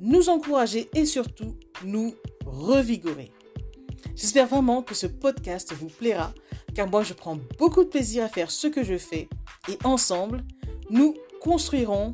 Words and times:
nous 0.00 0.28
encourager 0.28 0.88
et 0.94 1.06
surtout 1.06 1.56
nous 1.84 2.14
revigorer. 2.44 3.32
J'espère 4.14 4.46
vraiment 4.46 4.82
que 4.82 4.94
ce 4.94 5.06
podcast 5.06 5.72
vous 5.72 5.88
plaira 5.88 6.32
car 6.74 6.88
moi 6.88 7.02
je 7.02 7.14
prends 7.14 7.38
beaucoup 7.58 7.84
de 7.84 7.88
plaisir 7.88 8.24
à 8.24 8.28
faire 8.28 8.50
ce 8.50 8.66
que 8.66 8.84
je 8.84 8.98
fais 8.98 9.28
et 9.68 9.78
ensemble, 9.84 10.44
nous 10.90 11.14
construirons 11.40 12.12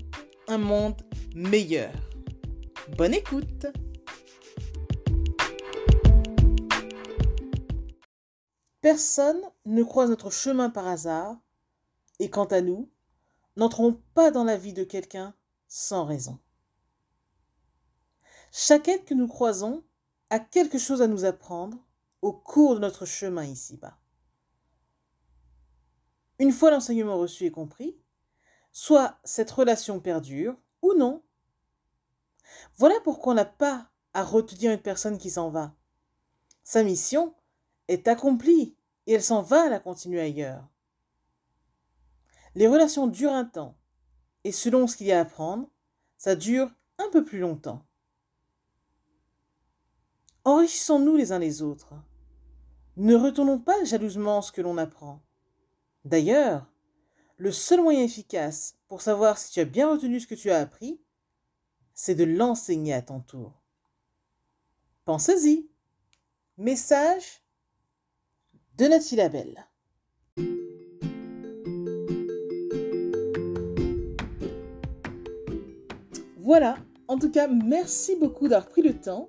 un 0.49 0.59
monde 0.59 1.01
meilleur. 1.35 1.93
Bonne 2.97 3.15
écoute 3.15 3.67
Personne 8.81 9.41
ne 9.65 9.83
croise 9.85 10.11
notre 10.11 10.31
chemin 10.31 10.69
par 10.69 10.89
hasard 10.89 11.37
et 12.19 12.31
quant 12.31 12.47
à 12.47 12.61
nous, 12.61 12.91
n'entrons 13.57 14.01
pas 14.15 14.31
dans 14.31 14.45
la 14.45 14.57
vie 14.57 14.73
de 14.73 14.85
quelqu'un 14.85 15.35
sans 15.69 16.05
raison. 16.05 16.39
Chaque 18.55 18.89
être 18.89 19.07
que 19.07 19.15
nous 19.15 19.29
croisons 19.29 19.83
a 20.29 20.39
quelque 20.39 20.77
chose 20.77 21.01
à 21.01 21.07
nous 21.07 21.25
apprendre 21.25 21.79
au 22.21 22.35
cours 22.35 22.75
de 22.75 22.81
notre 22.81 23.07
chemin 23.07 23.45
ici-bas. 23.45 23.99
Une 26.39 26.53
fois 26.53 26.71
l'enseignement 26.71 27.17
reçu 27.17 27.47
et 27.47 27.51
compris, 27.51 27.97
soit 28.71 29.19
cette 29.25 29.51
relation 29.51 30.01
perdure 30.01 30.55
ou 30.83 30.93
non. 30.93 31.23
Voilà 32.77 32.95
pourquoi 33.05 33.33
on 33.33 33.37
n'a 33.37 33.47
pas 33.47 33.91
à 34.13 34.23
retenir 34.23 34.71
une 34.71 34.83
personne 34.83 35.17
qui 35.17 35.31
s'en 35.31 35.49
va. 35.49 35.75
Sa 36.63 36.83
mission 36.83 37.35
est 37.89 38.07
accomplie 38.07 38.77
et 39.07 39.15
elle 39.15 39.23
s'en 39.23 39.41
va 39.41 39.63
à 39.63 39.71
la 39.71 39.81
continuer 39.81 40.21
ailleurs. 40.21 40.69
Les 42.55 42.69
relations 42.69 43.07
durent 43.07 43.33
un 43.33 43.47
temps 43.47 43.79
et 44.45 44.53
selon 44.53 44.87
ce 44.87 44.99
qu'il 44.99 45.07
y 45.07 45.13
a 45.13 45.21
à 45.21 45.23
apprendre, 45.23 45.71
ça 46.19 46.37
dure 46.37 46.71
un 46.99 47.09
peu 47.09 47.25
plus 47.25 47.39
longtemps. 47.39 47.87
Enrichissons-nous 50.45 51.17
les 51.17 51.31
uns 51.31 51.39
les 51.39 51.63
autres. 51.63 51.95
Ne 52.97 53.15
retournons 53.15 53.61
pas 53.61 53.85
jalousement 53.85 54.43
ce 54.43 54.51
que 54.51 54.61
l'on 54.61 54.77
apprend. 54.77 55.21
D'ailleurs, 56.05 56.67
le 57.37 57.53
seul 57.53 57.81
moyen 57.81 58.03
efficace 58.03 58.77
pour 58.89 59.03
savoir 59.03 59.39
si 59.39 59.53
tu 59.53 59.61
as 59.61 59.65
bien 59.65 59.89
retenu 59.89 60.19
ce 60.19 60.27
que 60.27 60.35
tu 60.35 60.51
as 60.51 60.59
appris, 60.59 61.01
c'est 61.95 62.17
de 62.17 62.25
l'enseigner 62.25 62.93
à 62.93 63.03
ton 63.03 63.21
tour. 63.21 63.63
Pensez-y. 65.05 65.69
Message 66.59 67.43
de 68.79 68.87
Nathalie 68.87 69.17
Labelle. 69.17 69.67
Voilà, 76.39 76.77
en 77.07 77.17
tout 77.17 77.31
cas, 77.31 77.47
merci 77.47 78.17
beaucoup 78.17 78.49
d'avoir 78.49 78.69
pris 78.69 78.83
le 78.83 78.99
temps 78.99 79.29